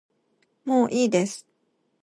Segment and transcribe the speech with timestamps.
[0.65, 1.45] もういいです